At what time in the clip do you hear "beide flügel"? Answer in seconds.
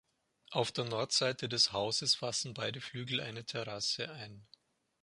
2.55-3.21